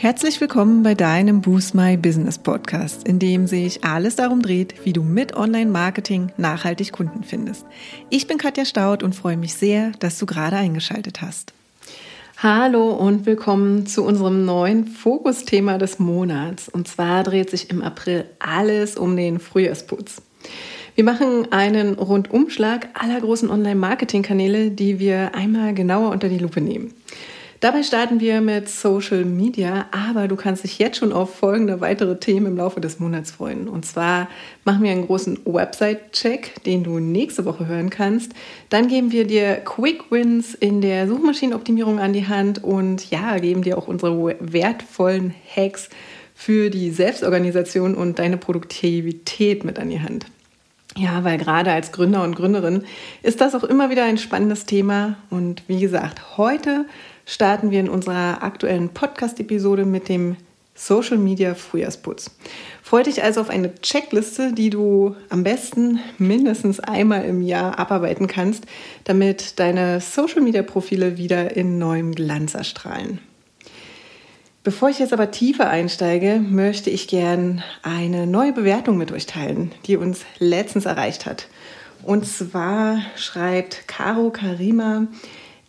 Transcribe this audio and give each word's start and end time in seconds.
Herzlich 0.00 0.40
willkommen 0.40 0.84
bei 0.84 0.94
deinem 0.94 1.40
Boost 1.40 1.74
My 1.74 1.96
Business 1.96 2.38
Podcast, 2.38 3.08
in 3.08 3.18
dem 3.18 3.48
sich 3.48 3.82
alles 3.82 4.14
darum 4.14 4.42
dreht, 4.42 4.74
wie 4.84 4.92
du 4.92 5.02
mit 5.02 5.34
Online-Marketing 5.34 6.30
nachhaltig 6.36 6.92
Kunden 6.92 7.24
findest. 7.24 7.66
Ich 8.08 8.28
bin 8.28 8.38
Katja 8.38 8.64
Staud 8.64 9.02
und 9.02 9.16
freue 9.16 9.36
mich 9.36 9.54
sehr, 9.54 9.90
dass 9.98 10.16
du 10.16 10.24
gerade 10.24 10.54
eingeschaltet 10.54 11.20
hast. 11.20 11.52
Hallo 12.36 12.90
und 12.92 13.26
willkommen 13.26 13.86
zu 13.86 14.04
unserem 14.04 14.44
neuen 14.44 14.86
Fokusthema 14.86 15.78
des 15.78 15.98
Monats. 15.98 16.68
Und 16.68 16.86
zwar 16.86 17.24
dreht 17.24 17.50
sich 17.50 17.68
im 17.68 17.82
April 17.82 18.24
alles 18.38 18.96
um 18.96 19.16
den 19.16 19.40
Frühjahrsputz. 19.40 20.22
Wir 20.94 21.02
machen 21.02 21.50
einen 21.50 21.94
Rundumschlag 21.94 22.88
aller 22.94 23.20
großen 23.20 23.50
Online-Marketing-Kanäle, 23.50 24.70
die 24.70 25.00
wir 25.00 25.34
einmal 25.34 25.74
genauer 25.74 26.12
unter 26.12 26.28
die 26.28 26.38
Lupe 26.38 26.60
nehmen. 26.60 26.94
Dabei 27.60 27.82
starten 27.82 28.20
wir 28.20 28.40
mit 28.40 28.68
Social 28.68 29.24
Media, 29.24 29.86
aber 29.90 30.28
du 30.28 30.36
kannst 30.36 30.62
dich 30.62 30.78
jetzt 30.78 30.98
schon 30.98 31.12
auf 31.12 31.34
folgende 31.34 31.80
weitere 31.80 32.16
Themen 32.20 32.46
im 32.46 32.56
Laufe 32.56 32.80
des 32.80 33.00
Monats 33.00 33.32
freuen. 33.32 33.66
Und 33.66 33.84
zwar 33.84 34.28
machen 34.64 34.84
wir 34.84 34.92
einen 34.92 35.06
großen 35.06 35.40
Website-Check, 35.44 36.62
den 36.62 36.84
du 36.84 37.00
nächste 37.00 37.44
Woche 37.44 37.66
hören 37.66 37.90
kannst. 37.90 38.32
Dann 38.68 38.86
geben 38.86 39.10
wir 39.10 39.26
dir 39.26 39.56
Quick 39.56 40.12
Wins 40.12 40.54
in 40.54 40.80
der 40.80 41.08
Suchmaschinenoptimierung 41.08 41.98
an 41.98 42.12
die 42.12 42.28
Hand 42.28 42.62
und 42.62 43.10
ja, 43.10 43.36
geben 43.38 43.62
dir 43.62 43.76
auch 43.76 43.88
unsere 43.88 44.36
wertvollen 44.38 45.34
Hacks 45.56 45.88
für 46.36 46.70
die 46.70 46.90
Selbstorganisation 46.90 47.96
und 47.96 48.20
deine 48.20 48.36
Produktivität 48.36 49.64
mit 49.64 49.80
an 49.80 49.90
die 49.90 50.00
Hand. 50.00 50.26
Ja, 50.96 51.22
weil 51.22 51.38
gerade 51.38 51.72
als 51.72 51.92
Gründer 51.92 52.22
und 52.22 52.36
Gründerin 52.36 52.84
ist 53.22 53.40
das 53.40 53.54
auch 53.54 53.64
immer 53.64 53.90
wieder 53.90 54.04
ein 54.04 54.18
spannendes 54.18 54.64
Thema. 54.64 55.16
Und 55.30 55.62
wie 55.66 55.80
gesagt, 55.80 56.38
heute 56.38 56.86
starten 57.28 57.70
wir 57.70 57.80
in 57.80 57.90
unserer 57.90 58.42
aktuellen 58.42 58.88
Podcast-Episode 58.88 59.84
mit 59.84 60.08
dem 60.08 60.36
Social 60.74 61.18
Media 61.18 61.54
Frühjahrsputz. 61.54 62.30
Freue 62.82 63.02
dich 63.02 63.22
also 63.22 63.42
auf 63.42 63.50
eine 63.50 63.74
Checkliste, 63.82 64.54
die 64.54 64.70
du 64.70 65.14
am 65.28 65.44
besten 65.44 66.00
mindestens 66.16 66.80
einmal 66.80 67.26
im 67.26 67.42
Jahr 67.42 67.78
abarbeiten 67.78 68.28
kannst, 68.28 68.64
damit 69.04 69.60
deine 69.60 70.00
Social 70.00 70.40
Media 70.40 70.62
Profile 70.62 71.18
wieder 71.18 71.54
in 71.54 71.78
neuem 71.78 72.14
Glanz 72.14 72.54
erstrahlen. 72.54 73.18
Bevor 74.64 74.88
ich 74.88 74.98
jetzt 74.98 75.12
aber 75.12 75.30
tiefer 75.30 75.68
einsteige, 75.68 76.40
möchte 76.40 76.88
ich 76.88 77.08
gern 77.08 77.62
eine 77.82 78.26
neue 78.26 78.54
Bewertung 78.54 78.96
mit 78.96 79.12
euch 79.12 79.26
teilen, 79.26 79.72
die 79.86 79.98
uns 79.98 80.24
letztens 80.38 80.86
erreicht 80.86 81.26
hat. 81.26 81.48
Und 82.02 82.26
zwar 82.26 83.02
schreibt 83.16 83.86
Caro 83.86 84.30
Karima, 84.30 85.08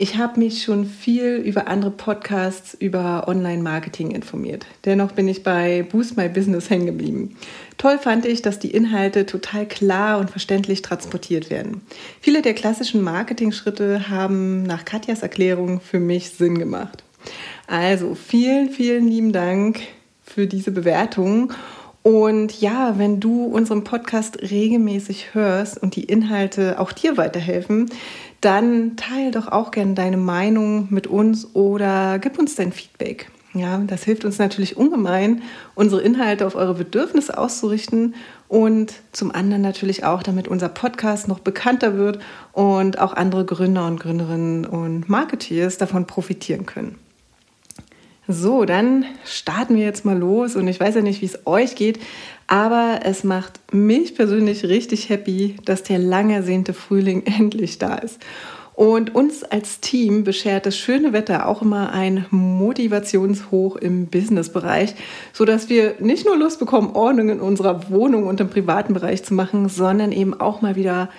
ich 0.01 0.15
habe 0.15 0.39
mich 0.39 0.63
schon 0.63 0.85
viel 0.85 1.35
über 1.35 1.67
andere 1.67 1.91
Podcasts 1.91 2.73
über 2.73 3.27
Online-Marketing 3.27 4.11
informiert. 4.11 4.65
Dennoch 4.85 5.11
bin 5.11 5.27
ich 5.27 5.43
bei 5.43 5.83
Boost 5.83 6.15
My 6.15 6.29
Business 6.29 6.69
hängen 6.69 6.85
geblieben. 6.85 7.35
Toll 7.77 7.99
fand 7.99 8.25
ich, 8.25 8.41
dass 8.41 8.59
die 8.59 8.71
Inhalte 8.71 9.25
total 9.25 9.67
klar 9.67 10.19
und 10.19 10.29
verständlich 10.29 10.83
transportiert 10.83 11.49
werden. 11.49 11.81
Viele 12.21 12.41
der 12.41 12.53
klassischen 12.53 13.01
Marketing-Schritte 13.01 14.09
haben 14.09 14.63
nach 14.63 14.85
Katjas 14.85 15.21
Erklärung 15.21 15.81
für 15.81 15.99
mich 15.99 16.29
Sinn 16.29 16.57
gemacht. 16.57 17.03
Also 17.67 18.15
vielen, 18.15 18.69
vielen 18.69 19.05
lieben 19.05 19.33
Dank 19.33 19.81
für 20.23 20.47
diese 20.47 20.71
Bewertung. 20.71 21.51
Und 22.01 22.61
ja, 22.61 22.97
wenn 22.97 23.19
du 23.19 23.43
unseren 23.43 23.83
Podcast 23.83 24.41
regelmäßig 24.41 25.33
hörst 25.33 25.77
und 25.77 25.97
die 25.97 26.05
Inhalte 26.05 26.79
auch 26.79 26.93
dir 26.93 27.17
weiterhelfen, 27.17 27.89
dann 28.41 28.95
teile 28.95 29.31
doch 29.31 29.47
auch 29.47 29.71
gerne 29.71 29.93
deine 29.93 30.17
Meinung 30.17 30.87
mit 30.89 31.07
uns 31.07 31.55
oder 31.55 32.19
gib 32.19 32.39
uns 32.39 32.55
dein 32.55 32.71
Feedback. 32.71 33.29
Ja, 33.53 33.79
das 33.79 34.03
hilft 34.03 34.25
uns 34.25 34.37
natürlich 34.37 34.77
ungemein, 34.77 35.41
unsere 35.73 36.01
Inhalte 36.01 36.45
auf 36.45 36.53
eure 36.53 36.75
Bedürfnisse 36.75 37.35
auszurichten 37.35 38.13
und 38.47 38.93
zum 39.11 39.31
anderen 39.33 39.63
natürlich 39.63 40.03
auch, 40.03 40.21
damit 40.21 40.47
unser 40.47 40.69
Podcast 40.69 41.27
noch 41.27 41.39
bekannter 41.39 41.97
wird 41.97 42.19
und 42.53 42.99
auch 42.99 43.13
andere 43.13 43.45
Gründer 43.45 43.87
und 43.87 43.99
Gründerinnen 43.99 44.65
und 44.65 45.09
Marketeers 45.09 45.77
davon 45.77 46.05
profitieren 46.05 46.67
können. 46.67 46.99
So, 48.31 48.63
dann 48.63 49.05
starten 49.25 49.75
wir 49.75 49.83
jetzt 49.83 50.05
mal 50.05 50.15
los 50.15 50.55
und 50.55 50.67
ich 50.67 50.79
weiß 50.79 50.93
ja 50.93 51.01
nicht, 51.01 51.23
wie 51.23 51.25
es 51.25 51.47
euch 51.47 51.73
geht, 51.73 51.99
aber 52.45 52.99
es 53.03 53.23
macht 53.23 53.59
mich 53.73 54.13
persönlich 54.13 54.65
richtig 54.65 55.09
happy, 55.09 55.55
dass 55.65 55.81
der 55.81 55.97
lang 55.97 56.29
ersehnte 56.29 56.75
Frühling 56.75 57.23
endlich 57.39 57.79
da 57.79 57.95
ist. 57.95 58.19
Und 58.75 59.15
uns 59.15 59.43
als 59.43 59.79
Team 59.79 60.23
beschert 60.25 60.67
das 60.67 60.77
schöne 60.77 61.11
Wetter 61.11 61.47
auch 61.47 61.63
immer 61.63 61.91
ein 61.91 62.27
Motivationshoch 62.29 63.77
im 63.77 64.05
Businessbereich, 64.05 64.93
sodass 65.33 65.67
wir 65.69 65.95
nicht 65.97 66.27
nur 66.27 66.37
Lust 66.37 66.59
bekommen, 66.59 66.91
Ordnung 66.93 67.29
in 67.29 67.39
unserer 67.39 67.89
Wohnung 67.89 68.27
und 68.27 68.39
im 68.39 68.49
privaten 68.49 68.93
Bereich 68.93 69.23
zu 69.23 69.33
machen, 69.33 69.69
sondern 69.69 70.11
eben 70.11 70.39
auch 70.39 70.61
mal 70.61 70.75
wieder 70.75 71.09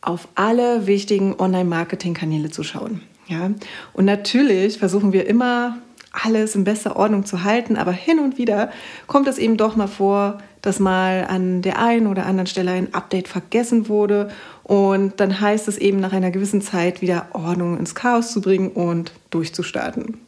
auf 0.00 0.26
alle 0.36 0.86
wichtigen 0.86 1.38
Online-Marketing-Kanäle 1.38 2.48
zu 2.48 2.62
schauen. 2.62 3.02
Ja, 3.28 3.50
und 3.92 4.06
natürlich 4.06 4.78
versuchen 4.78 5.12
wir 5.12 5.26
immer 5.26 5.76
alles 6.24 6.54
in 6.54 6.64
bester 6.64 6.96
Ordnung 6.96 7.24
zu 7.24 7.44
halten, 7.44 7.76
aber 7.76 7.92
hin 7.92 8.18
und 8.18 8.38
wieder 8.38 8.70
kommt 9.06 9.28
es 9.28 9.38
eben 9.38 9.56
doch 9.56 9.76
mal 9.76 9.86
vor, 9.86 10.38
dass 10.62 10.80
mal 10.80 11.26
an 11.28 11.62
der 11.62 11.78
einen 11.78 12.06
oder 12.06 12.26
anderen 12.26 12.46
Stelle 12.46 12.72
ein 12.72 12.94
Update 12.94 13.28
vergessen 13.28 13.88
wurde 13.88 14.30
und 14.62 15.20
dann 15.20 15.40
heißt 15.40 15.68
es 15.68 15.78
eben 15.78 16.00
nach 16.00 16.12
einer 16.12 16.30
gewissen 16.30 16.60
Zeit 16.60 17.02
wieder 17.02 17.28
Ordnung 17.32 17.78
ins 17.78 17.94
Chaos 17.94 18.32
zu 18.32 18.40
bringen 18.40 18.70
und 18.70 19.12
durchzustarten. 19.30 20.25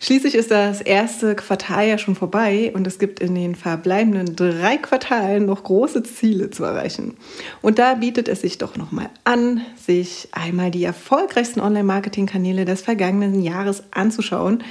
Schließlich 0.00 0.34
ist 0.34 0.50
das 0.50 0.80
erste 0.80 1.34
Quartal 1.34 1.88
ja 1.88 1.98
schon 1.98 2.14
vorbei 2.14 2.70
und 2.74 2.86
es 2.86 2.98
gibt 2.98 3.20
in 3.20 3.34
den 3.34 3.54
verbleibenden 3.54 4.36
drei 4.36 4.76
Quartalen 4.76 5.46
noch 5.46 5.64
große 5.64 6.02
Ziele 6.02 6.50
zu 6.50 6.64
erreichen. 6.64 7.16
Und 7.62 7.78
da 7.78 7.94
bietet 7.94 8.28
es 8.28 8.42
sich 8.42 8.58
doch 8.58 8.76
nochmal 8.76 9.08
an, 9.24 9.62
sich 9.76 10.28
einmal 10.32 10.70
die 10.70 10.84
erfolgreichsten 10.84 11.60
Online-Marketing-Kanäle 11.60 12.64
des 12.64 12.82
vergangenen 12.82 13.42
Jahres 13.42 13.84
anzuschauen 13.90 14.62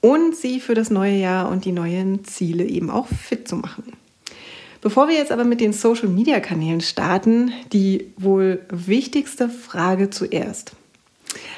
und 0.00 0.36
sie 0.36 0.60
für 0.60 0.74
das 0.74 0.90
neue 0.90 1.16
Jahr 1.16 1.50
und 1.50 1.64
die 1.64 1.72
neuen 1.72 2.24
Ziele 2.24 2.64
eben 2.64 2.90
auch 2.90 3.08
fit 3.08 3.48
zu 3.48 3.56
machen. 3.56 3.92
Bevor 4.80 5.08
wir 5.08 5.16
jetzt 5.16 5.32
aber 5.32 5.44
mit 5.44 5.60
den 5.60 5.72
Social-Media-Kanälen 5.72 6.80
starten, 6.80 7.52
die 7.72 8.12
wohl 8.16 8.60
wichtigste 8.70 9.48
Frage 9.48 10.10
zuerst. 10.10 10.72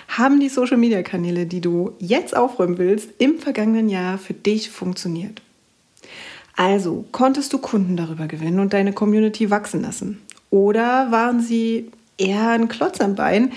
Haben 0.08 0.40
die 0.40 0.48
Social-Media-Kanäle, 0.48 1.46
die 1.46 1.60
du 1.60 1.92
jetzt 1.98 2.36
aufräumen 2.36 2.78
willst, 2.78 3.10
im 3.18 3.38
vergangenen 3.38 3.88
Jahr 3.88 4.18
für 4.18 4.34
dich 4.34 4.70
funktioniert? 4.70 5.42
Also, 6.56 7.04
konntest 7.12 7.52
du 7.52 7.58
Kunden 7.58 7.96
darüber 7.96 8.26
gewinnen 8.26 8.60
und 8.60 8.72
deine 8.72 8.92
Community 8.92 9.50
wachsen 9.50 9.82
lassen? 9.82 10.20
Oder 10.50 11.10
waren 11.10 11.40
sie 11.40 11.90
eher 12.18 12.50
ein 12.50 12.68
Klotz 12.68 13.00
am 13.00 13.14
Bein, 13.14 13.52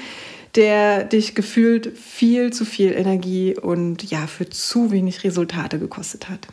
der 0.56 1.03
dich 1.03 1.35
gefühlt 1.35 1.97
viel 1.97 2.53
zu 2.53 2.66
viel 2.66 2.94
Energie 2.94 3.57
und 3.57 4.09
ja, 4.09 4.28
für 4.28 4.50
zu 4.50 4.91
wenig 4.91 5.23
Resultate 5.23 5.79
gekostet 5.79 6.29
hat? 6.29 6.47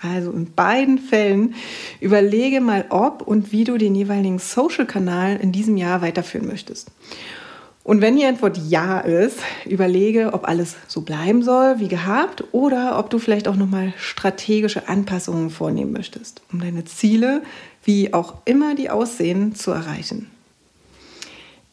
Also 0.00 0.32
in 0.32 0.52
beiden 0.52 0.98
Fällen 0.98 1.54
überlege 2.00 2.60
mal, 2.60 2.86
ob 2.88 3.22
und 3.22 3.52
wie 3.52 3.64
du 3.64 3.78
den 3.78 3.94
jeweiligen 3.94 4.38
Social-Kanal 4.38 5.36
in 5.36 5.52
diesem 5.52 5.76
Jahr 5.76 6.02
weiterführen 6.02 6.46
möchtest. 6.46 6.90
Und 7.84 8.00
wenn 8.00 8.16
die 8.16 8.24
Antwort 8.24 8.58
ja 8.68 9.00
ist, 9.00 9.38
überlege, 9.64 10.32
ob 10.32 10.48
alles 10.48 10.76
so 10.86 11.00
bleiben 11.00 11.42
soll 11.42 11.80
wie 11.80 11.88
gehabt 11.88 12.44
oder 12.52 12.98
ob 12.98 13.10
du 13.10 13.18
vielleicht 13.18 13.48
auch 13.48 13.56
nochmal 13.56 13.92
strategische 13.96 14.88
Anpassungen 14.88 15.50
vornehmen 15.50 15.92
möchtest, 15.92 16.42
um 16.52 16.60
deine 16.60 16.84
Ziele, 16.84 17.42
wie 17.82 18.14
auch 18.14 18.34
immer 18.44 18.76
die 18.76 18.88
aussehen, 18.88 19.54
zu 19.54 19.72
erreichen. 19.72 20.31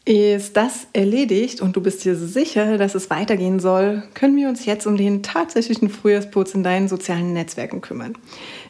Ist 0.09 0.57
das 0.57 0.87
erledigt 0.91 1.61
und 1.61 1.75
du 1.75 1.81
bist 1.81 2.03
dir 2.03 2.15
sicher, 2.15 2.79
dass 2.79 2.95
es 2.95 3.11
weitergehen 3.11 3.59
soll, 3.59 4.01
können 4.15 4.35
wir 4.37 4.49
uns 4.49 4.65
jetzt 4.65 4.87
um 4.87 4.97
den 4.97 5.21
tatsächlichen 5.21 5.87
Frühjahrsputz 5.87 6.55
in 6.55 6.63
deinen 6.63 6.87
sozialen 6.87 7.31
Netzwerken 7.33 7.81
kümmern. 7.81 8.17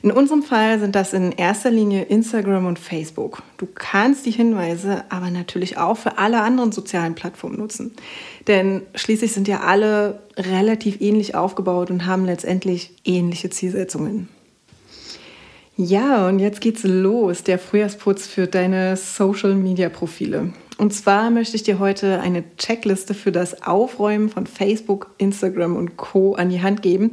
In 0.01 0.11
unserem 0.11 0.43
Fall 0.43 0.81
sind 0.81 0.95
das 0.95 1.13
in 1.13 1.31
erster 1.31 1.71
Linie 1.71 2.03
Instagram 2.03 2.65
und 2.65 2.77
Facebook. 2.77 3.41
Du 3.55 3.69
kannst 3.73 4.25
die 4.25 4.31
Hinweise 4.31 5.05
aber 5.07 5.31
natürlich 5.31 5.77
auch 5.77 5.95
für 5.95 6.17
alle 6.17 6.41
anderen 6.41 6.73
sozialen 6.73 7.15
Plattformen 7.15 7.57
nutzen. 7.57 7.93
Denn 8.49 8.81
schließlich 8.93 9.31
sind 9.31 9.47
ja 9.47 9.61
alle 9.61 10.19
relativ 10.35 10.99
ähnlich 10.99 11.35
aufgebaut 11.35 11.89
und 11.89 12.05
haben 12.05 12.25
letztendlich 12.25 12.91
ähnliche 13.05 13.49
Zielsetzungen. 13.49 14.27
Ja, 15.77 16.27
und 16.27 16.39
jetzt 16.39 16.59
geht's 16.59 16.83
los, 16.83 17.45
der 17.45 17.59
Frühjahrsputz 17.59 18.27
für 18.27 18.45
deine 18.45 18.97
Social-Media-Profile. 18.97 20.51
Und 20.79 20.93
zwar 20.93 21.29
möchte 21.29 21.57
ich 21.57 21.63
dir 21.63 21.77
heute 21.77 22.21
eine 22.21 22.55
Checkliste 22.55 23.13
für 23.13 23.33
das 23.33 23.63
Aufräumen 23.63 24.29
von 24.29 24.47
Facebook, 24.47 25.13
Instagram 25.17 25.75
und 25.75 25.97
Co 25.97 26.35
an 26.35 26.47
die 26.47 26.61
Hand 26.61 26.81
geben 26.81 27.11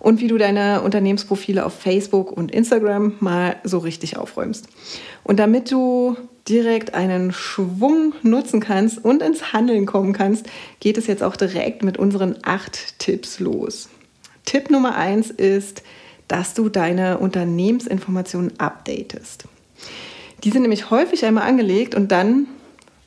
und 0.00 0.22
wie 0.22 0.28
du 0.28 0.38
deine 0.38 0.80
Unternehmensprofile 0.80 1.66
auf 1.66 1.74
Facebook 1.74 2.32
und 2.32 2.50
Instagram 2.50 3.12
mal 3.20 3.56
so 3.64 3.76
richtig 3.76 4.16
aufräumst. 4.16 4.66
Und 5.24 5.38
damit 5.38 5.70
du 5.70 6.16
direkt 6.48 6.94
einen 6.94 7.34
Schwung 7.34 8.14
nutzen 8.22 8.60
kannst 8.60 9.04
und 9.04 9.20
ins 9.20 9.52
Handeln 9.52 9.84
kommen 9.84 10.14
kannst, 10.14 10.46
geht 10.80 10.96
es 10.96 11.06
jetzt 11.06 11.22
auch 11.22 11.36
direkt 11.36 11.84
mit 11.84 11.98
unseren 11.98 12.36
acht 12.44 12.98
Tipps 12.98 13.40
los. 13.40 13.90
Tipp 14.46 14.70
Nummer 14.70 14.96
eins 14.96 15.30
ist, 15.30 15.82
dass 16.28 16.54
du 16.54 16.70
deine 16.70 17.18
Unternehmensinformationen 17.18 18.58
updatest. 18.58 19.44
Die 20.44 20.50
sind 20.50 20.62
nämlich 20.62 20.88
häufig 20.90 21.26
einmal 21.26 21.46
angelegt 21.46 21.94
und 21.94 22.10
dann 22.10 22.46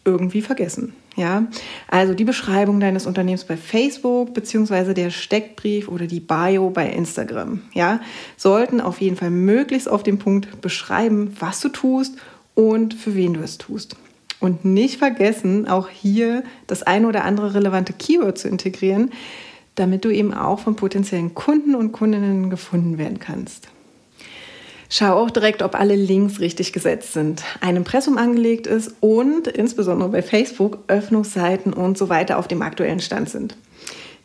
irgendwie 0.05 0.41
vergessen. 0.41 0.93
Ja, 1.17 1.47
also 1.87 2.13
die 2.13 2.25
Beschreibung 2.25 2.81
deines 2.81 3.05
Unternehmens 3.05 3.45
bei 3.45 3.55
Facebook 3.55 4.33
beziehungsweise 4.33 4.93
der 4.93 5.11
Steckbrief 5.11 5.87
oder 5.87 6.07
die 6.07 6.19
Bio 6.19 6.69
bei 6.69 6.89
Instagram, 6.89 7.61
ja, 7.73 8.01
sollten 8.35 8.81
auf 8.81 8.99
jeden 8.99 9.15
Fall 9.15 9.29
möglichst 9.29 9.89
auf 9.89 10.03
den 10.03 10.19
Punkt 10.19 10.59
beschreiben, 10.59 11.35
was 11.39 11.61
du 11.61 11.69
tust 11.69 12.15
und 12.53 12.93
für 12.93 13.15
wen 13.15 13.33
du 13.33 13.41
es 13.41 13.57
tust. 13.57 13.95
Und 14.41 14.65
nicht 14.65 14.97
vergessen, 14.97 15.67
auch 15.67 15.87
hier 15.87 16.43
das 16.67 16.83
ein 16.83 17.05
oder 17.05 17.23
andere 17.23 17.53
relevante 17.53 17.93
Keyword 17.93 18.37
zu 18.37 18.49
integrieren, 18.49 19.11
damit 19.75 20.03
du 20.03 20.09
eben 20.09 20.33
auch 20.33 20.59
von 20.59 20.75
potenziellen 20.75 21.33
Kunden 21.33 21.75
und 21.75 21.93
Kundinnen 21.93 22.49
gefunden 22.49 22.97
werden 22.97 23.19
kannst. 23.19 23.69
Schau 24.89 25.13
auch 25.15 25.31
direkt, 25.31 25.61
ob 25.63 25.75
alle 25.75 25.95
Links 25.95 26.39
richtig 26.39 26.71
gesetzt 26.71 27.13
sind, 27.13 27.43
ein 27.61 27.75
Impressum 27.75 28.17
angelegt 28.17 28.67
ist 28.67 28.95
und 28.99 29.47
insbesondere 29.47 30.09
bei 30.09 30.21
Facebook 30.21 30.79
Öffnungsseiten 30.87 31.73
und 31.73 31.97
so 31.97 32.09
weiter 32.09 32.37
auf 32.37 32.47
dem 32.47 32.61
aktuellen 32.61 32.99
Stand 32.99 33.29
sind. 33.29 33.57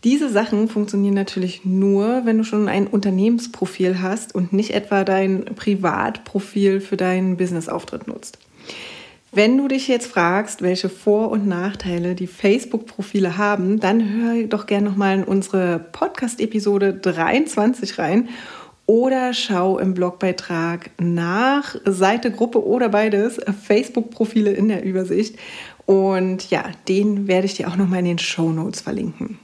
Diese 0.04 0.30
Sachen 0.30 0.68
funktionieren 0.68 1.14
natürlich 1.14 1.64
nur, 1.64 2.22
wenn 2.24 2.38
du 2.38 2.44
schon 2.44 2.68
ein 2.68 2.86
Unternehmensprofil 2.86 4.00
hast 4.00 4.34
und 4.34 4.52
nicht 4.52 4.70
etwa 4.70 5.04
dein 5.04 5.44
Privatprofil 5.44 6.80
für 6.80 6.96
deinen 6.96 7.36
Businessauftritt 7.36 8.08
nutzt. 8.08 8.38
Wenn 9.32 9.58
du 9.58 9.68
dich 9.68 9.86
jetzt 9.86 10.06
fragst, 10.06 10.60
welche 10.60 10.88
Vor- 10.88 11.30
und 11.30 11.46
Nachteile 11.46 12.16
die 12.16 12.26
Facebook-Profile 12.26 13.38
haben, 13.38 13.78
dann 13.78 14.12
hör 14.12 14.42
doch 14.44 14.66
gerne 14.66 14.88
nochmal 14.88 15.18
in 15.18 15.24
unsere 15.24 15.78
Podcast-Episode 15.78 16.94
23 16.94 17.98
rein 17.98 18.28
oder 18.90 19.32
schau 19.34 19.78
im 19.78 19.94
Blogbeitrag 19.94 20.90
nach 20.98 21.76
Seite, 21.84 22.32
Gruppe 22.32 22.66
oder 22.66 22.88
beides, 22.88 23.38
Facebook-Profile 23.64 24.50
in 24.50 24.66
der 24.66 24.82
Übersicht. 24.82 25.38
Und 25.86 26.50
ja, 26.50 26.64
den 26.88 27.28
werde 27.28 27.46
ich 27.46 27.54
dir 27.54 27.68
auch 27.68 27.76
nochmal 27.76 28.00
in 28.00 28.06
den 28.06 28.18
Show 28.18 28.50
Notes 28.50 28.80
verlinken. 28.80 29.38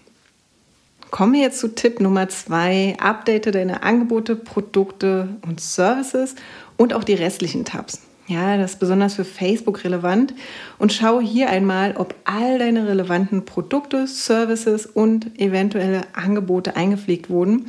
Kommen 1.12 1.34
wir 1.34 1.42
jetzt 1.42 1.60
zu 1.60 1.68
Tipp 1.68 2.00
Nummer 2.00 2.28
zwei. 2.28 2.96
Update 2.98 3.54
deine 3.54 3.84
Angebote, 3.84 4.34
Produkte 4.34 5.28
und 5.46 5.60
Services 5.60 6.34
und 6.76 6.92
auch 6.92 7.04
die 7.04 7.14
restlichen 7.14 7.64
Tabs. 7.64 8.00
Ja, 8.26 8.56
das 8.56 8.72
ist 8.72 8.80
besonders 8.80 9.14
für 9.14 9.24
Facebook 9.24 9.84
relevant. 9.84 10.34
Und 10.80 10.92
schau 10.92 11.20
hier 11.20 11.50
einmal, 11.50 11.94
ob 11.96 12.16
all 12.24 12.58
deine 12.58 12.88
relevanten 12.88 13.44
Produkte, 13.44 14.08
Services 14.08 14.86
und 14.86 15.38
eventuelle 15.38 16.00
Angebote 16.14 16.74
eingepflegt 16.74 17.30
wurden 17.30 17.66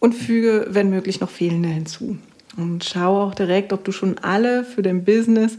und 0.00 0.14
füge, 0.14 0.66
wenn 0.70 0.90
möglich, 0.90 1.20
noch 1.20 1.30
fehlende 1.30 1.68
hinzu. 1.68 2.18
Und 2.56 2.84
schau 2.84 3.22
auch 3.22 3.34
direkt, 3.34 3.72
ob 3.72 3.84
du 3.84 3.92
schon 3.92 4.18
alle 4.18 4.64
für 4.64 4.82
dein 4.82 5.04
Business 5.04 5.58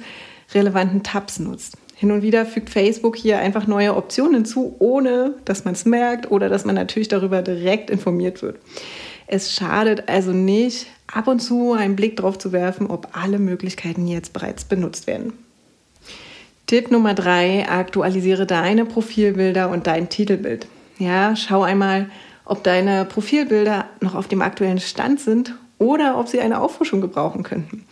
relevanten 0.53 1.03
Tabs 1.03 1.39
nutzt. 1.39 1.77
Hin 1.95 2.11
und 2.11 2.21
wieder 2.21 2.45
fügt 2.45 2.69
Facebook 2.69 3.17
hier 3.17 3.39
einfach 3.39 3.67
neue 3.67 3.95
Optionen 3.95 4.35
hinzu, 4.35 4.75
ohne 4.79 5.35
dass 5.43 5.65
man 5.65 5.73
es 5.73 5.85
merkt 5.85 6.31
oder 6.31 6.47
dass 6.47 6.63
man 6.63 6.75
natürlich 6.75 7.09
darüber 7.09 7.41
direkt 7.41 7.89
informiert 7.89 8.41
wird. 8.41 8.57
Es 9.27 9.53
schadet 9.53 10.07
also 10.07 10.31
nicht, 10.31 10.87
ab 11.07 11.27
und 11.27 11.39
zu 11.39 11.73
einen 11.73 11.95
Blick 11.95 12.15
darauf 12.15 12.37
zu 12.37 12.51
werfen, 12.51 12.87
ob 12.87 13.09
alle 13.11 13.37
Möglichkeiten 13.37 14.07
jetzt 14.07 14.33
bereits 14.33 14.63
benutzt 14.63 15.07
werden. 15.07 15.33
Tipp 16.67 16.89
Nummer 16.89 17.13
drei: 17.13 17.67
Aktualisiere 17.67 18.45
deine 18.45 18.85
Profilbilder 18.85 19.69
und 19.69 19.85
dein 19.85 20.07
Titelbild. 20.07 20.67
Ja, 20.99 21.35
schau 21.35 21.63
einmal, 21.63 22.09
ob 22.49 22.63
deine 22.63 23.05
Profilbilder 23.05 23.85
noch 24.01 24.15
auf 24.15 24.27
dem 24.27 24.41
aktuellen 24.41 24.79
Stand 24.79 25.19
sind 25.19 25.55
oder 25.77 26.17
ob 26.17 26.27
sie 26.27 26.41
eine 26.41 26.59
Auffrischung 26.59 26.99
gebrauchen 26.99 27.43
könnten. 27.43 27.85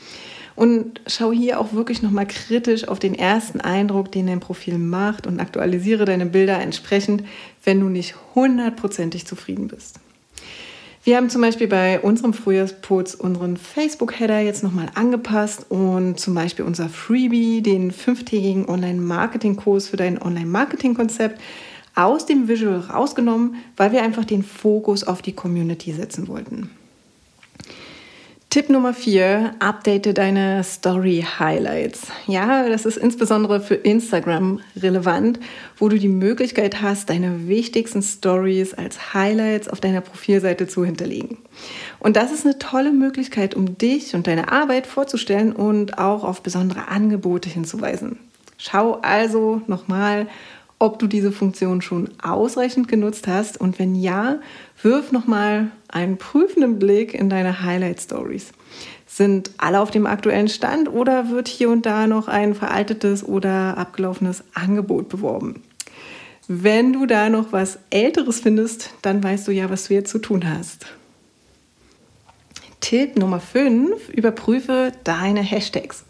Und 0.56 1.00
schau 1.06 1.31
hier 1.31 1.59
auch 1.59 1.74
wirklich 1.74 2.01
nochmal 2.01 2.25
kritisch 2.25 2.88
auf 2.88 2.98
den 2.98 3.13
ersten 3.13 3.62
Eindruck, 3.62 4.12
den 4.12 4.25
dein 4.25 4.39
Profil 4.39 4.80
macht 4.80 5.27
und 5.27 5.39
aktualisiere 5.39 6.06
deine 6.06 6.25
Bilder 6.25 6.59
entsprechend, 6.59 7.24
wenn 7.63 7.80
du 7.80 7.88
nicht 7.89 8.15
hundertprozentig 8.33 9.27
zufrieden 9.27 9.68
bist. 9.68 10.00
Wir 11.04 11.18
haben 11.18 11.30
zum 11.30 11.42
Beispiel 11.42 11.68
bei 11.68 12.00
unserem 12.00 12.33
Frühjahrsputz 12.33 13.13
unseren 13.13 13.57
Facebook-Header 13.57 14.39
jetzt 14.39 14.63
nochmal 14.63 14.88
angepasst 14.95 15.68
und 15.69 16.19
zum 16.19 16.33
Beispiel 16.33 16.65
unser 16.65 16.89
Freebie, 16.89 17.62
den 17.62 17.92
fünftägigen 17.92 18.68
Online-Marketing-Kurs 18.68 19.88
für 19.88 19.98
dein 19.98 20.19
Online-Marketing-Konzept, 20.19 21.39
aus 21.97 22.25
dem 22.25 22.47
Visual 22.47 22.79
rausgenommen, 22.79 23.55
weil 23.75 23.91
wir 23.91 24.03
einfach 24.03 24.25
den 24.25 24.44
Fokus 24.44 25.03
auf 25.03 25.21
die 25.21 25.33
Community 25.33 25.91
setzen 25.91 26.27
wollten. 26.27 26.69
Tipp 28.49 28.69
Nummer 28.69 28.94
4, 28.94 29.55
update 29.59 30.17
deine 30.17 30.63
Story 30.63 31.23
Highlights. 31.38 32.07
Ja, 32.27 32.67
das 32.69 32.85
ist 32.85 32.95
insbesondere 32.95 33.59
für 33.59 33.75
Instagram 33.75 34.61
relevant, 34.75 35.39
wo 35.77 35.89
du 35.89 35.99
die 35.99 36.07
Möglichkeit 36.07 36.81
hast, 36.81 37.09
deine 37.09 37.49
wichtigsten 37.49 38.01
Stories 38.01 38.73
als 38.73 39.13
Highlights 39.13 39.67
auf 39.67 39.81
deiner 39.81 39.99
Profilseite 39.99 40.65
zu 40.65 40.85
hinterlegen. 40.85 41.38
Und 41.99 42.15
das 42.15 42.31
ist 42.31 42.45
eine 42.45 42.57
tolle 42.57 42.94
Möglichkeit, 42.94 43.53
um 43.53 43.77
dich 43.77 44.15
und 44.15 44.27
deine 44.27 44.49
Arbeit 44.51 44.88
vorzustellen 44.88 45.51
und 45.51 45.99
auch 45.99 46.23
auf 46.23 46.41
besondere 46.41 46.88
Angebote 46.88 47.49
hinzuweisen. 47.49 48.17
Schau 48.57 48.94
also 49.03 49.61
nochmal, 49.67 50.27
ob 50.79 51.00
du 51.00 51.07
diese 51.07 51.31
Funktion 51.31 51.81
schon 51.81 52.09
ausreichend 52.21 52.88
genutzt 52.88 53.27
hast 53.27 53.59
und 53.59 53.79
wenn 53.79 53.95
ja, 53.95 54.39
wirf 54.81 55.12
nochmal 55.12 55.71
einen 55.88 56.18
prüfenden 56.18 56.77
Blick 56.77 57.13
in 57.13 57.29
deine 57.29 57.63
Highlight 57.63 58.01
Stories. 58.01 58.51
Sind 59.07 59.51
alle 59.57 59.79
auf 59.79 59.89
dem 59.89 60.06
aktuellen 60.06 60.50
Stand 60.50 60.89
oder 60.89 61.29
wird 61.29 61.47
hier 61.47 61.69
und 61.69 61.85
da 61.85 62.06
noch 62.06 62.27
ein 62.27 62.53
veraltetes 62.53 63.24
oder 63.24 63.77
abgelaufenes 63.77 64.44
Angebot 64.53 65.09
beworben? 65.09 65.63
Wenn 66.47 66.94
du 66.94 67.06
da 67.06 67.30
noch 67.30 67.51
was 67.51 67.80
Älteres 67.89 68.39
findest, 68.39 68.91
dann 69.01 69.23
weißt 69.23 69.47
du 69.47 69.51
ja, 69.51 69.69
was 69.69 69.88
du 69.88 69.95
jetzt 69.95 70.12
zu 70.12 70.19
tun 70.19 70.47
hast. 70.47 70.85
Tipp 72.80 73.18
Nummer 73.18 73.39
5, 73.39 74.09
überprüfe 74.09 74.91
deine 75.03 75.41
Hashtags. 75.41 76.06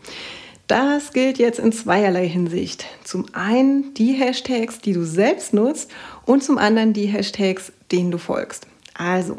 Das 0.67 1.13
gilt 1.13 1.37
jetzt 1.37 1.59
in 1.59 1.71
zweierlei 1.71 2.27
Hinsicht. 2.27 2.85
Zum 3.05 3.25
einen 3.33 3.93
die 3.93 4.11
Hashtags, 4.13 4.79
die 4.79 4.91
du 4.91 5.05
selbst 5.05 5.53
nutzt 5.53 5.89
und 6.25 6.43
zum 6.43 6.57
anderen 6.57 6.91
die 6.91 7.05
Hashtags, 7.05 7.71
denen 7.89 8.11
du 8.11 8.17
folgst. 8.17 8.67
Also, 8.93 9.37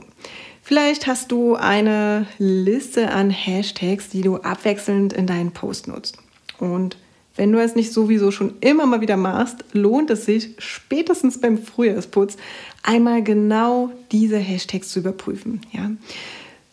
vielleicht 0.62 1.06
hast 1.06 1.30
du 1.30 1.54
eine 1.54 2.26
Liste 2.38 3.10
an 3.10 3.28
Hashtags, 3.28 4.08
die 4.08 4.22
du 4.22 4.36
abwechselnd 4.36 5.12
in 5.12 5.26
deinen 5.26 5.52
Post 5.52 5.86
nutzt. 5.86 6.16
Und 6.58 6.96
wenn 7.36 7.52
du 7.52 7.62
es 7.62 7.76
nicht 7.76 7.92
sowieso 7.92 8.30
schon 8.30 8.54
immer 8.60 8.86
mal 8.86 9.02
wieder 9.02 9.18
machst, 9.18 9.64
lohnt 9.72 10.10
es 10.10 10.24
sich 10.24 10.54
spätestens 10.58 11.40
beim 11.40 11.58
Frühjahrsputz 11.58 12.38
einmal 12.82 13.22
genau 13.22 13.92
diese 14.12 14.38
Hashtags 14.38 14.88
zu 14.88 15.00
überprüfen. 15.00 15.60
Ja? 15.72 15.90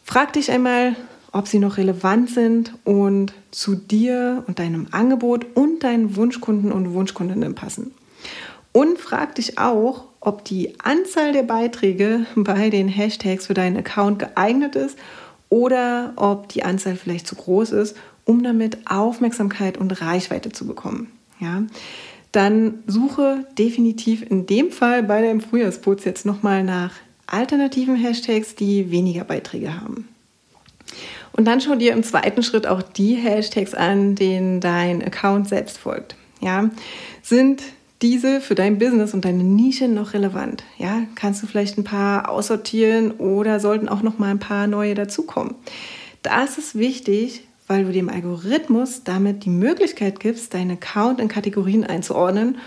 Frag 0.03 0.33
dich 0.33 0.49
einmal, 0.49 0.95
ob 1.35 1.49
sie 1.49 1.59
noch 1.59 1.75
relevant 1.75 2.29
sind 2.29 2.73
und 2.85 3.33
zu 3.51 3.75
dir 3.75 4.45
und 4.47 4.59
deinem 4.59 4.87
Angebot 4.91 5.45
und 5.53 5.83
deinen 5.83 6.15
Wunschkunden 6.15 6.71
und 6.71 6.93
Wunschkundinnen 6.93 7.55
passen. 7.55 7.91
Und 8.71 8.99
frag 8.99 9.35
dich 9.35 9.59
auch, 9.59 10.05
ob 10.21 10.45
die 10.45 10.79
Anzahl 10.79 11.33
der 11.33 11.43
Beiträge 11.43 12.25
bei 12.37 12.69
den 12.69 12.87
Hashtags 12.87 13.47
für 13.47 13.53
deinen 13.53 13.75
Account 13.75 14.19
geeignet 14.19 14.77
ist 14.77 14.97
oder 15.49 16.13
ob 16.15 16.47
die 16.47 16.63
Anzahl 16.63 16.95
vielleicht 16.95 17.27
zu 17.27 17.35
groß 17.35 17.73
ist, 17.73 17.97
um 18.23 18.41
damit 18.41 18.89
Aufmerksamkeit 18.89 19.77
und 19.77 20.01
Reichweite 20.01 20.53
zu 20.53 20.65
bekommen. 20.65 21.11
Ja? 21.41 21.63
Dann 22.31 22.75
suche 22.87 23.45
definitiv 23.57 24.21
in 24.21 24.45
dem 24.45 24.71
Fall 24.71 25.03
bei 25.03 25.21
deinem 25.21 25.41
Frühjahrsputz 25.41 26.05
jetzt 26.05 26.25
nochmal 26.25 26.63
nach 26.63 26.93
alternativen 27.27 27.97
Hashtags, 27.97 28.55
die 28.55 28.89
weniger 28.89 29.25
Beiträge 29.25 29.81
haben. 29.81 30.07
Und 31.35 31.45
dann 31.45 31.59
schau 31.59 31.75
dir 31.75 31.93
im 31.93 32.03
zweiten 32.03 32.43
Schritt 32.43 32.65
auch 32.65 32.81
die 32.81 33.15
Hashtags 33.15 33.73
an, 33.73 34.15
denen 34.15 34.61
dein 34.61 35.03
Account 35.03 35.49
selbst 35.49 35.77
folgt. 35.77 36.15
Ja, 36.39 36.69
sind 37.21 37.61
diese 38.01 38.39
für 38.39 38.55
dein 38.55 38.77
Business 38.77 39.13
und 39.13 39.25
deine 39.25 39.43
Nische 39.43 39.87
noch 39.87 40.13
relevant? 40.13 40.63
Ja, 40.77 41.01
kannst 41.15 41.43
du 41.43 41.47
vielleicht 41.47 41.77
ein 41.77 41.83
paar 41.83 42.29
aussortieren 42.29 43.11
oder 43.11 43.59
sollten 43.59 43.89
auch 43.89 44.01
noch 44.01 44.17
mal 44.17 44.31
ein 44.31 44.39
paar 44.39 44.67
neue 44.67 44.95
dazukommen? 44.95 45.55
Das 46.21 46.57
ist 46.57 46.75
wichtig, 46.75 47.47
weil 47.67 47.85
du 47.85 47.91
dem 47.91 48.09
Algorithmus 48.09 49.03
damit 49.03 49.43
die 49.45 49.49
Möglichkeit 49.49 50.19
gibst, 50.19 50.53
deinen 50.53 50.71
Account 50.71 51.19
in 51.19 51.27
Kategorien 51.27 51.83
einzuordnen 51.83 52.57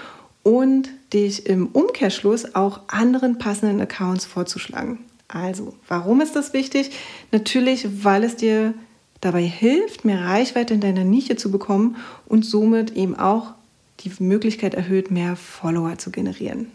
und 0.43 0.89
dich 1.13 1.47
im 1.47 1.69
Umkehrschluss 1.69 2.55
auch 2.55 2.81
anderen 2.89 3.39
passenden 3.39 3.81
Accounts 3.81 4.25
vorzuschlagen. 4.25 4.99
Also, 5.29 5.75
warum 5.87 6.21
ist 6.21 6.35
das 6.37 6.53
wichtig? 6.53 6.91
Natürlich, 7.33 7.87
weil 8.05 8.25
es 8.25 8.37
dir 8.37 8.75
dabei 9.21 9.43
hilft, 9.43 10.05
mehr 10.05 10.25
Reichweite 10.25 10.75
in 10.75 10.81
deiner 10.81 11.05
Nische 11.05 11.37
zu 11.37 11.51
bekommen 11.51 11.97
und 12.27 12.45
somit 12.45 12.93
eben 12.97 13.15
auch 13.19 13.53
die 14.01 14.13
Möglichkeit 14.21 14.75
erhöht, 14.75 15.11
mehr 15.11 15.37
Follower 15.37 15.99
zu 15.99 16.11
generieren. 16.11 16.71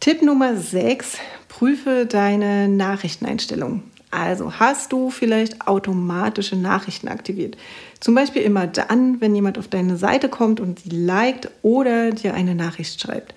Tipp 0.00 0.20
Nummer 0.20 0.56
6, 0.56 1.18
überprüfe 1.62 2.06
deine 2.06 2.68
Nachrichteneinstellungen. 2.68 3.82
Also 4.10 4.58
hast 4.58 4.92
du 4.92 5.10
vielleicht 5.10 5.66
automatische 5.66 6.56
Nachrichten 6.56 7.08
aktiviert. 7.08 7.56
Zum 8.00 8.14
Beispiel 8.14 8.42
immer 8.42 8.66
dann, 8.66 9.20
wenn 9.20 9.34
jemand 9.34 9.58
auf 9.58 9.68
deine 9.68 9.96
Seite 9.96 10.28
kommt 10.28 10.60
und 10.60 10.80
sie 10.80 10.90
liked 10.90 11.50
oder 11.62 12.10
dir 12.10 12.34
eine 12.34 12.54
Nachricht 12.54 13.00
schreibt. 13.00 13.34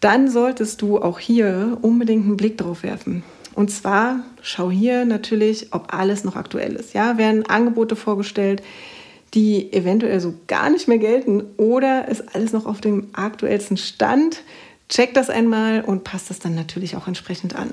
Dann 0.00 0.30
solltest 0.30 0.82
du 0.82 0.98
auch 0.98 1.18
hier 1.18 1.78
unbedingt 1.82 2.24
einen 2.24 2.36
Blick 2.36 2.56
drauf 2.58 2.82
werfen. 2.82 3.22
Und 3.54 3.70
zwar 3.70 4.20
schau 4.42 4.70
hier 4.70 5.04
natürlich, 5.04 5.68
ob 5.72 5.92
alles 5.92 6.24
noch 6.24 6.36
aktuell 6.36 6.74
ist. 6.74 6.94
Ja, 6.94 7.18
werden 7.18 7.44
Angebote 7.46 7.96
vorgestellt, 7.96 8.62
die 9.34 9.72
eventuell 9.72 10.20
so 10.20 10.34
gar 10.46 10.70
nicht 10.70 10.88
mehr 10.88 10.98
gelten 10.98 11.44
oder 11.56 12.08
ist 12.08 12.34
alles 12.34 12.52
noch 12.52 12.66
auf 12.66 12.80
dem 12.80 13.08
aktuellsten 13.12 13.76
Stand? 13.76 14.42
Check 14.88 15.14
das 15.14 15.30
einmal 15.30 15.82
und 15.82 16.04
passt 16.04 16.30
das 16.30 16.38
dann 16.38 16.54
natürlich 16.54 16.96
auch 16.96 17.06
entsprechend 17.06 17.54
an. 17.54 17.72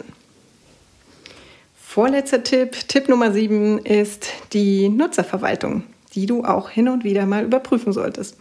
Vorletzter 1.76 2.44
Tipp, 2.44 2.74
Tipp 2.88 3.10
Nummer 3.10 3.32
7 3.32 3.80
ist 3.80 4.28
die 4.54 4.88
Nutzerverwaltung, 4.90 5.84
die 6.14 6.28
du 6.28 6.44
auch 6.44 6.70
hin 6.70 6.90
und 6.90 7.04
wieder 7.04 7.26
mal 7.26 7.44
überprüfen 7.44 7.92
solltest. 7.92 8.38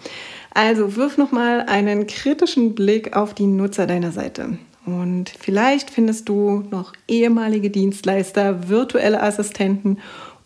Also 0.56 0.96
wirf 0.96 1.18
nochmal 1.18 1.66
einen 1.66 2.06
kritischen 2.06 2.74
Blick 2.74 3.14
auf 3.14 3.34
die 3.34 3.46
Nutzer 3.46 3.86
deiner 3.86 4.10
Seite. 4.10 4.56
Und 4.86 5.30
vielleicht 5.38 5.90
findest 5.90 6.30
du 6.30 6.64
noch 6.70 6.94
ehemalige 7.06 7.68
Dienstleister, 7.68 8.70
virtuelle 8.70 9.22
Assistenten 9.22 9.98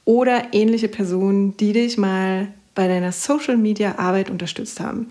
oder 0.04 0.52
ähnliche 0.52 0.88
Personen, 0.88 1.56
die 1.58 1.72
dich 1.72 1.96
mal 1.96 2.48
bei 2.74 2.88
deiner 2.88 3.12
Social 3.12 3.56
Media 3.56 3.98
Arbeit 3.98 4.30
unterstützt 4.30 4.80
haben, 4.80 5.06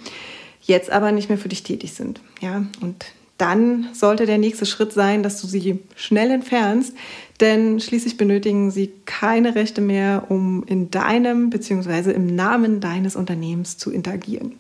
jetzt 0.64 0.92
aber 0.92 1.14
nicht 1.14 1.30
mehr 1.30 1.38
für 1.38 1.48
dich 1.48 1.64
tätig 1.64 1.94
sind. 1.94 2.20
Ja, 2.42 2.66
und 2.82 3.06
dann 3.38 3.88
sollte 3.94 4.26
der 4.26 4.38
nächste 4.38 4.66
Schritt 4.66 4.92
sein, 4.92 5.24
dass 5.24 5.40
du 5.40 5.48
sie 5.48 5.80
schnell 5.96 6.30
entfernst, 6.30 6.94
denn 7.40 7.80
schließlich 7.80 8.18
benötigen 8.18 8.70
sie 8.70 8.92
keine 9.06 9.56
Rechte 9.56 9.80
mehr, 9.80 10.26
um 10.28 10.66
in 10.66 10.92
deinem 10.92 11.50
bzw. 11.50 12.12
im 12.12 12.36
Namen 12.36 12.82
deines 12.82 13.16
Unternehmens 13.16 13.78
zu 13.78 13.94
interagieren. 13.94 14.56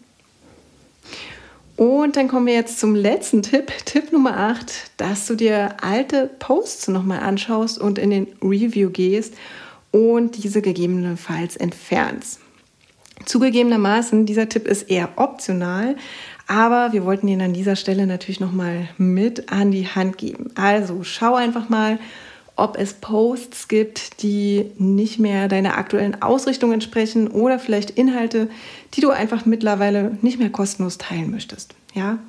Und 1.79 2.17
dann 2.17 2.27
kommen 2.27 2.45
wir 2.45 2.55
jetzt 2.55 2.77
zum 2.77 2.93
letzten 2.93 3.41
Tipp, 3.41 3.71
Tipp 3.85 4.11
Nummer 4.11 4.35
8, 4.35 4.91
dass 4.97 5.27
du 5.27 5.35
dir 5.35 5.77
alte 5.81 6.29
Posts 6.39 6.89
nochmal 6.89 7.21
anschaust 7.21 7.79
und 7.79 7.97
in 7.97 8.09
den 8.09 8.27
Review 8.41 8.89
gehst 8.89 9.33
und 9.91 10.43
diese 10.43 10.61
gegebenenfalls 10.61 11.55
entfernst. 11.55 12.41
Zugegebenermaßen, 13.23 14.25
dieser 14.25 14.49
Tipp 14.49 14.67
ist 14.67 14.89
eher 14.89 15.07
optional, 15.15 15.95
aber 16.47 16.91
wir 16.91 17.05
wollten 17.05 17.29
ihn 17.29 17.41
an 17.41 17.53
dieser 17.53 17.77
Stelle 17.77 18.07
natürlich 18.07 18.41
nochmal 18.41 18.89
mit 18.97 19.49
an 19.49 19.71
die 19.71 19.87
Hand 19.87 20.17
geben. 20.17 20.51
Also 20.55 21.05
schau 21.05 21.35
einfach 21.35 21.69
mal, 21.69 21.97
ob 22.59 22.77
es 22.77 22.93
Posts 22.93 23.67
gibt, 23.67 24.21
die 24.21 24.71
nicht 24.77 25.19
mehr 25.19 25.47
deiner 25.47 25.77
aktuellen 25.77 26.21
Ausrichtung 26.21 26.71
entsprechen 26.71 27.27
oder 27.27 27.59
vielleicht 27.59 27.91
Inhalte, 27.91 28.49
die 28.93 29.01
du 29.01 29.09
einfach 29.09 29.45
mittlerweile 29.45 30.17
nicht 30.21 30.39
mehr 30.39 30.49
kostenlos 30.49 30.97
teilen 30.97 31.31
möchtest. 31.31 31.73
Ja? 31.93 32.19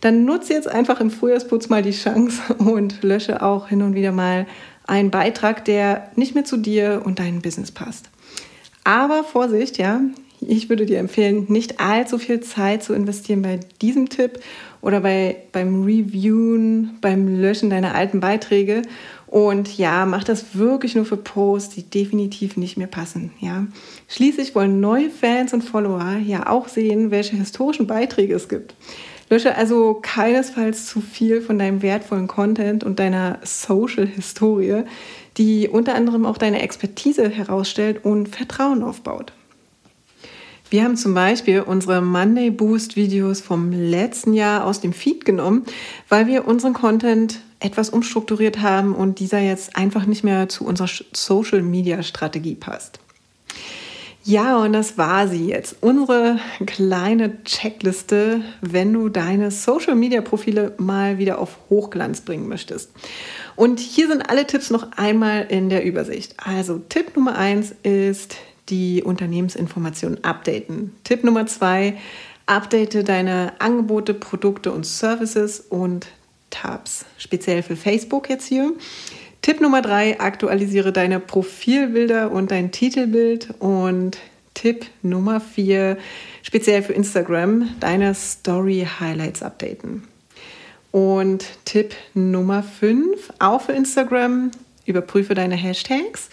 Dann 0.00 0.24
nutze 0.24 0.52
jetzt 0.52 0.68
einfach 0.68 1.00
im 1.00 1.10
Frühjahrsputz 1.10 1.68
mal 1.68 1.82
die 1.82 1.92
Chance 1.92 2.54
und 2.58 3.02
lösche 3.02 3.42
auch 3.42 3.68
hin 3.68 3.82
und 3.82 3.94
wieder 3.94 4.12
mal 4.12 4.46
einen 4.86 5.10
Beitrag, 5.10 5.64
der 5.64 6.10
nicht 6.14 6.34
mehr 6.34 6.44
zu 6.44 6.56
dir 6.56 7.02
und 7.04 7.18
deinem 7.18 7.40
Business 7.40 7.72
passt. 7.72 8.10
Aber 8.84 9.24
Vorsicht, 9.24 9.78
ja, 9.78 10.00
ich 10.46 10.68
würde 10.68 10.86
dir 10.86 10.98
empfehlen, 10.98 11.46
nicht 11.48 11.80
allzu 11.80 12.18
viel 12.18 12.40
Zeit 12.40 12.82
zu 12.82 12.92
investieren 12.92 13.42
bei 13.42 13.60
diesem 13.80 14.08
Tipp 14.08 14.40
oder 14.82 15.00
bei, 15.00 15.36
beim 15.52 15.84
Reviewen, 15.84 16.98
beim 17.00 17.40
Löschen 17.40 17.70
deiner 17.70 17.94
alten 17.94 18.20
Beiträge 18.20 18.82
und 19.34 19.76
ja, 19.78 20.06
mach 20.06 20.22
das 20.22 20.56
wirklich 20.56 20.94
nur 20.94 21.04
für 21.04 21.16
Posts, 21.16 21.74
die 21.74 21.82
definitiv 21.82 22.56
nicht 22.56 22.76
mehr 22.76 22.86
passen. 22.86 23.32
Ja. 23.40 23.66
Schließlich 24.06 24.54
wollen 24.54 24.78
neue 24.78 25.10
Fans 25.10 25.52
und 25.52 25.62
Follower 25.62 26.18
ja 26.24 26.48
auch 26.48 26.68
sehen, 26.68 27.10
welche 27.10 27.34
historischen 27.34 27.88
Beiträge 27.88 28.36
es 28.36 28.48
gibt. 28.48 28.76
Lösche 29.30 29.56
also 29.56 29.98
keinesfalls 30.00 30.86
zu 30.86 31.00
viel 31.00 31.40
von 31.40 31.58
deinem 31.58 31.82
wertvollen 31.82 32.28
Content 32.28 32.84
und 32.84 33.00
deiner 33.00 33.40
Social-Historie, 33.42 34.84
die 35.36 35.68
unter 35.68 35.96
anderem 35.96 36.26
auch 36.26 36.38
deine 36.38 36.62
Expertise 36.62 37.28
herausstellt 37.28 38.04
und 38.04 38.28
Vertrauen 38.28 38.84
aufbaut. 38.84 39.32
Wir 40.74 40.82
haben 40.82 40.96
zum 40.96 41.14
Beispiel 41.14 41.60
unsere 41.60 42.02
Monday 42.02 42.50
Boost 42.50 42.96
Videos 42.96 43.40
vom 43.40 43.70
letzten 43.70 44.34
Jahr 44.34 44.64
aus 44.64 44.80
dem 44.80 44.92
Feed 44.92 45.24
genommen, 45.24 45.64
weil 46.08 46.26
wir 46.26 46.48
unseren 46.48 46.72
Content 46.72 47.38
etwas 47.60 47.90
umstrukturiert 47.90 48.60
haben 48.60 48.92
und 48.92 49.20
dieser 49.20 49.38
jetzt 49.38 49.76
einfach 49.76 50.04
nicht 50.04 50.24
mehr 50.24 50.48
zu 50.48 50.66
unserer 50.66 50.88
Social-Media-Strategie 51.12 52.56
passt. 52.56 52.98
Ja, 54.24 54.58
und 54.58 54.72
das 54.72 54.98
war 54.98 55.28
sie 55.28 55.46
jetzt. 55.46 55.76
Unsere 55.80 56.40
kleine 56.66 57.44
Checkliste, 57.44 58.40
wenn 58.60 58.92
du 58.92 59.08
deine 59.08 59.52
Social-Media-Profile 59.52 60.74
mal 60.78 61.18
wieder 61.18 61.38
auf 61.38 61.56
Hochglanz 61.70 62.22
bringen 62.22 62.48
möchtest. 62.48 62.90
Und 63.54 63.78
hier 63.78 64.08
sind 64.08 64.28
alle 64.28 64.44
Tipps 64.44 64.70
noch 64.70 64.90
einmal 64.96 65.46
in 65.48 65.68
der 65.68 65.84
Übersicht. 65.84 66.34
Also 66.44 66.80
Tipp 66.88 67.14
Nummer 67.14 67.38
eins 67.38 67.72
ist 67.84 68.38
die 68.68 69.02
Unternehmensinformationen 69.02 70.24
updaten. 70.24 70.92
Tipp 71.04 71.24
Nummer 71.24 71.46
zwei, 71.46 71.96
update 72.46 73.08
deine 73.08 73.52
Angebote, 73.58 74.14
Produkte 74.14 74.72
und 74.72 74.86
Services. 74.86 75.60
Und 75.60 76.06
Tabs, 76.50 77.04
speziell 77.18 77.62
für 77.62 77.76
Facebook 77.76 78.28
jetzt 78.28 78.46
hier. 78.46 78.72
Tipp 79.42 79.60
Nummer 79.60 79.82
drei, 79.82 80.20
aktualisiere 80.20 80.92
deine 80.92 81.20
Profilbilder 81.20 82.30
und 82.30 82.50
dein 82.50 82.70
Titelbild. 82.70 83.54
Und 83.58 84.18
Tipp 84.54 84.86
Nummer 85.02 85.40
vier, 85.40 85.98
speziell 86.42 86.82
für 86.82 86.92
Instagram, 86.92 87.70
deine 87.80 88.14
Story 88.14 88.86
Highlights 89.00 89.42
updaten. 89.42 90.04
Und 90.92 91.44
Tipp 91.64 91.94
Nummer 92.14 92.62
fünf, 92.62 93.32
auch 93.40 93.62
für 93.62 93.72
Instagram, 93.72 94.52
überprüfe 94.86 95.34
deine 95.34 95.56
Hashtags. 95.56 96.30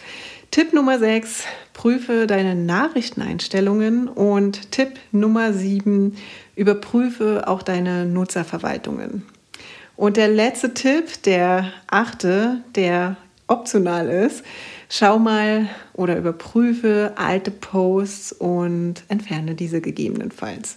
Tipp 0.51 0.73
Nummer 0.73 0.99
6, 0.99 1.45
prüfe 1.71 2.27
deine 2.27 2.55
Nachrichteneinstellungen. 2.55 4.09
Und 4.09 4.69
Tipp 4.73 4.99
Nummer 5.13 5.53
7, 5.53 6.17
überprüfe 6.57 7.47
auch 7.47 7.63
deine 7.63 8.05
Nutzerverwaltungen. 8.05 9.23
Und 9.95 10.17
der 10.17 10.27
letzte 10.27 10.73
Tipp, 10.73 11.23
der 11.23 11.71
achte, 11.87 12.57
der 12.75 13.15
optional 13.47 14.09
ist, 14.09 14.43
schau 14.89 15.19
mal 15.19 15.69
oder 15.93 16.17
überprüfe 16.17 17.13
alte 17.15 17.51
Posts 17.51 18.33
und 18.33 19.03
entferne 19.07 19.55
diese 19.55 19.79
gegebenenfalls. 19.79 20.75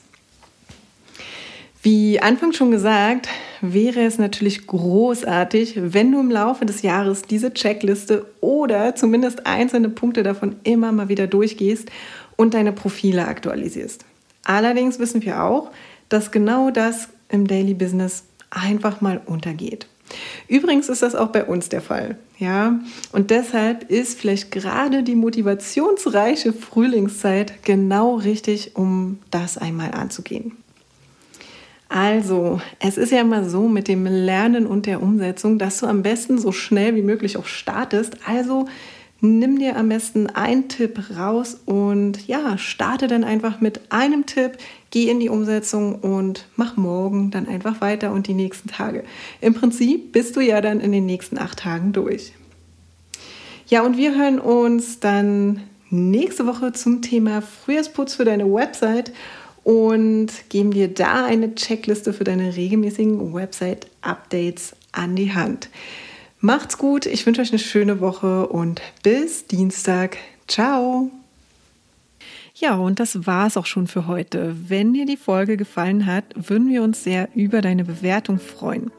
Wie 1.85 2.19
anfangs 2.19 2.57
schon 2.57 2.71
gesagt, 2.71 3.29
wäre 3.61 4.00
es 4.07 4.17
natürlich 4.17 4.67
großartig, 4.67 5.75
wenn 5.93 6.12
du 6.12 6.19
im 6.19 6.31
Laufe 6.31 6.64
des 6.64 6.81
Jahres 6.81 7.21
diese 7.21 7.53
Checkliste 7.53 8.25
oder 8.41 8.95
zumindest 8.95 9.47
einzelne 9.47 9.91
Punkte 9.91 10.23
davon 10.23 10.57
immer 10.64 10.93
mal 10.93 11.11
wieder 11.11 11.26
durchgehst 11.26 11.91
und 12.37 12.55
deine 12.55 12.73
Profile 12.73 13.29
aktualisierst. 13.29 14.07
Allerdings 14.45 14.99
wissen 14.99 15.23
wir 15.26 15.43
auch, 15.43 15.73
dass 16.09 16.31
genau 16.31 16.71
das 16.71 17.11
im 17.29 17.47
Daily 17.47 17.75
Business 17.75 18.25
einfach 18.49 19.03
mal 19.03 19.21
untergeht. 19.26 19.87
Übrigens 20.49 20.88
ist 20.88 21.03
das 21.03 21.14
auch 21.14 21.29
bei 21.29 21.45
uns 21.45 21.69
der 21.69 21.83
Fall, 21.83 22.17
ja? 22.38 22.81
Und 23.12 23.31
deshalb 23.31 23.91
ist 23.91 24.19
vielleicht 24.19 24.50
gerade 24.50 25.03
die 25.03 25.17
motivationsreiche 25.17 26.55
Frühlingszeit 26.55 27.62
genau 27.62 28.14
richtig, 28.14 28.75
um 28.75 29.19
das 29.31 29.59
einmal 29.59 29.91
anzugehen. 29.91 30.63
Also, 31.95 32.61
es 32.81 32.99
ist 32.99 33.13
ja 33.13 33.21
immer 33.21 33.49
so 33.49 33.69
mit 33.69 33.87
dem 33.87 34.05
Lernen 34.05 34.67
und 34.67 34.87
der 34.87 35.01
Umsetzung, 35.01 35.61
dass 35.61 35.79
du 35.79 35.87
am 35.87 36.03
besten 36.03 36.39
so 36.39 36.51
schnell 36.51 36.97
wie 36.97 37.03
möglich 37.03 37.37
auch 37.37 37.47
startest. 37.47 38.17
Also 38.27 38.67
nimm 39.21 39.61
dir 39.61 39.77
am 39.77 39.91
besten 39.91 40.27
einen 40.27 40.67
Tipp 40.69 40.99
raus 41.17 41.57
und 41.67 42.27
ja, 42.27 42.59
starte 42.59 43.07
dann 43.07 43.23
einfach 43.23 43.61
mit 43.61 43.93
einem 43.93 44.27
Tipp, 44.27 44.59
geh 44.91 45.09
in 45.09 45.21
die 45.21 45.29
Umsetzung 45.29 45.95
und 45.95 46.49
mach 46.57 46.77
morgen 46.77 47.31
dann 47.31 47.47
einfach 47.47 47.81
weiter 47.81 48.11
und 48.11 48.27
die 48.27 48.35
nächsten 48.35 48.71
Tage. 48.71 49.05
Im 49.41 49.55
Prinzip 49.55 50.11
bist 50.11 50.35
du 50.35 50.41
ja 50.41 50.61
dann 50.61 50.81
in 50.81 50.91
den 50.91 51.07
nächsten 51.07 51.39
acht 51.39 51.61
Tagen 51.61 51.93
durch. 51.93 52.33
Ja, 53.69 53.83
und 53.83 53.97
wir 53.97 54.19
hören 54.19 54.41
uns 54.41 54.99
dann 54.99 55.61
nächste 55.91 56.45
Woche 56.49 56.73
zum 56.73 57.03
Thema 57.03 57.41
Frühjahrsputz 57.41 58.17
für 58.17 58.25
deine 58.25 58.53
Website 58.53 59.13
und 59.64 60.28
geben 60.50 60.71
dir 60.71 60.88
da 60.88 61.25
eine 61.25 61.54
Checkliste 61.54 62.12
für 62.12 62.25
deine 62.25 62.54
regelmäßigen 62.54 63.35
Website-Updates 63.35 64.76
an 64.92 65.16
die 65.16 65.35
Hand. 65.35 65.68
Macht's 66.40 66.78
gut, 66.78 67.06
ich 67.06 67.25
wünsche 67.25 67.40
euch 67.40 67.50
eine 67.50 67.59
schöne 67.59 68.00
Woche 68.00 68.47
und 68.47 68.83
bis 69.02 69.47
Dienstag. 69.47 70.18
Ciao! 70.47 71.11
Ja, 72.56 72.76
und 72.76 73.00
das 73.00 73.26
war's 73.26 73.56
auch 73.56 73.66
schon 73.66 73.88
für 73.88 74.06
heute. 74.06 74.54
Wenn 74.68 74.94
dir 74.94 75.06
die 75.06 75.16
Folge 75.16 75.56
gefallen 75.56 76.06
hat, 76.06 76.25
würden 76.37 76.68
wir 76.68 76.85
uns 76.85 77.02
sehr 77.02 77.28
über 77.35 77.61
deine 77.62 77.85
Bewertung 77.85 78.38
freuen. 78.38 78.92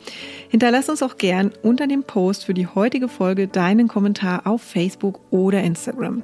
Hinterlass 0.50 0.90
uns 0.90 1.02
auch 1.02 1.18
gern 1.18 1.54
unter 1.64 1.88
dem 1.88 2.04
Post 2.04 2.46
für 2.46 2.54
die 2.54 2.68
heutige 2.68 3.08
Folge 3.08 3.48
deinen 3.48 3.88
Kommentar 3.88 4.46
auf 4.46 4.62
Facebook 4.62 5.22
oder 5.32 5.64
Instagram. 5.64 6.24